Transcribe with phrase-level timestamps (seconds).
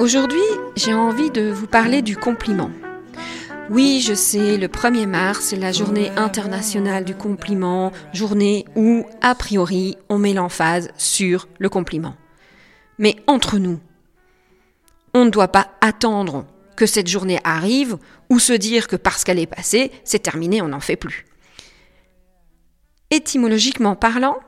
[0.00, 0.38] Aujourd'hui,
[0.76, 2.70] j'ai envie de vous parler du compliment.
[3.68, 9.34] Oui, je sais, le 1er mars, c'est la journée internationale du compliment, journée où, a
[9.34, 12.14] priori, on met l'emphase sur le compliment.
[12.98, 13.80] Mais entre nous,
[15.14, 17.98] on ne doit pas attendre que cette journée arrive
[18.30, 21.26] ou se dire que parce qu'elle est passée, c'est terminé, on n'en fait plus.
[23.10, 24.38] Étymologiquement parlant,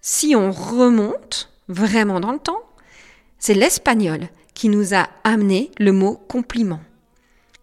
[0.00, 2.62] si on remonte vraiment dans le temps,
[3.38, 6.80] c'est l'espagnol qui nous a amené le mot compliment.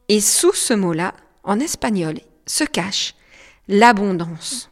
[0.09, 3.16] Et sous ce mot-là, en espagnol, se cache
[3.67, 4.70] l'abondance.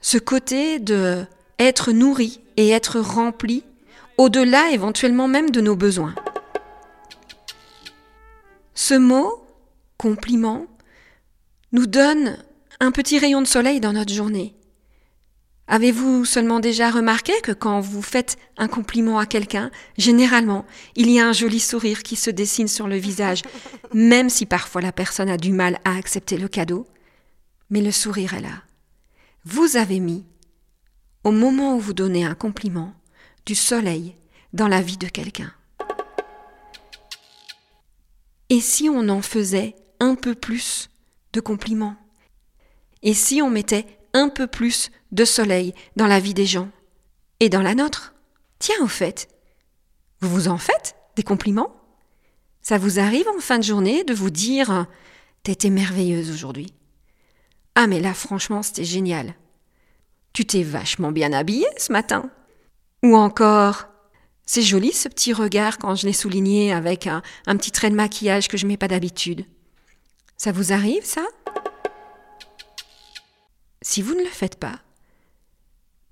[0.00, 1.24] Ce côté de
[1.58, 3.64] être nourri et être rempli,
[4.16, 6.14] au-delà éventuellement même de nos besoins.
[8.74, 9.44] Ce mot,
[9.98, 10.66] compliment,
[11.72, 12.38] nous donne
[12.80, 14.54] un petit rayon de soleil dans notre journée.
[15.72, 21.20] Avez-vous seulement déjà remarqué que quand vous faites un compliment à quelqu'un, généralement, il y
[21.20, 23.42] a un joli sourire qui se dessine sur le visage,
[23.94, 26.88] même si parfois la personne a du mal à accepter le cadeau?
[27.70, 28.64] Mais le sourire est là.
[29.44, 30.26] Vous avez mis,
[31.22, 32.92] au moment où vous donnez un compliment,
[33.46, 34.16] du soleil
[34.52, 35.52] dans la vie de quelqu'un.
[38.48, 40.90] Et si on en faisait un peu plus
[41.32, 41.94] de compliments?
[43.04, 46.68] Et si on mettait un peu plus de soleil dans la vie des gens
[47.40, 48.14] et dans la nôtre.
[48.58, 49.28] Tiens, au fait,
[50.20, 51.74] vous vous en faites des compliments?
[52.62, 54.86] Ça vous arrive en fin de journée de vous dire
[55.42, 56.74] T'étais merveilleuse aujourd'hui.
[57.74, 59.34] Ah, mais là, franchement, c'était génial.
[60.32, 62.30] Tu t'es vachement bien habillée ce matin.
[63.02, 63.88] Ou encore
[64.44, 67.94] C'est joli ce petit regard quand je l'ai souligné avec un, un petit trait de
[67.94, 69.46] maquillage que je mets pas d'habitude.
[70.36, 71.22] Ça vous arrive, ça?
[73.90, 74.78] Si vous ne le faites pas,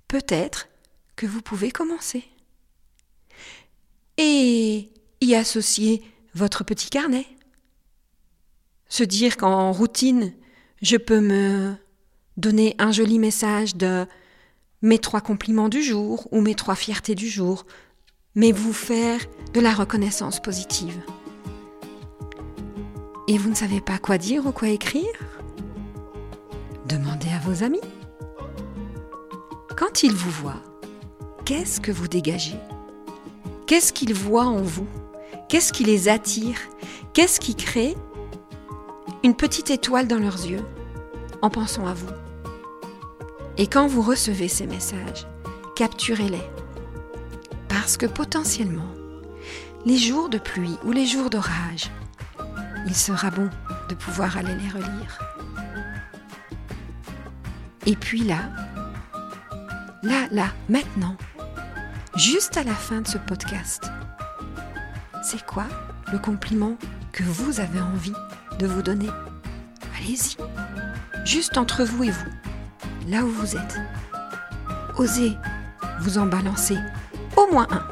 [0.09, 0.67] peut-être
[1.15, 2.25] que vous pouvez commencer.
[4.17, 4.89] Et
[5.21, 6.03] y associer
[6.35, 7.25] votre petit carnet.
[8.89, 10.33] Se dire qu'en routine,
[10.81, 11.73] je peux me
[12.35, 14.05] donner un joli message de
[14.81, 17.65] mes trois compliments du jour ou mes trois fiertés du jour,
[18.35, 19.21] mais vous faire
[19.53, 21.01] de la reconnaissance positive.
[23.29, 25.38] Et vous ne savez pas quoi dire ou quoi écrire?
[27.63, 27.81] Amis.
[29.77, 30.61] Quand ils vous voient,
[31.45, 32.57] qu'est-ce que vous dégagez?
[33.65, 34.87] Qu'est-ce qu'ils voient en vous?
[35.47, 36.57] Qu'est-ce qui les attire?
[37.13, 37.95] Qu'est-ce qui crée
[39.23, 40.63] une petite étoile dans leurs yeux
[41.41, 42.09] en pensant à vous?
[43.57, 45.27] Et quand vous recevez ces messages,
[45.75, 46.43] capturez-les.
[47.67, 48.89] Parce que potentiellement,
[49.85, 51.91] les jours de pluie ou les jours d'orage,
[52.85, 53.49] il sera bon
[53.89, 55.19] de pouvoir aller les relire.
[57.85, 58.39] Et puis là,
[60.03, 61.15] là, là, maintenant,
[62.15, 63.91] juste à la fin de ce podcast,
[65.23, 65.65] c'est quoi
[66.11, 66.75] le compliment
[67.11, 68.13] que vous avez envie
[68.59, 69.09] de vous donner?
[69.97, 70.37] Allez-y,
[71.25, 72.31] juste entre vous et vous,
[73.07, 73.79] là où vous êtes.
[74.97, 75.37] Osez
[76.01, 76.77] vous en balancer
[77.37, 77.83] au moins un.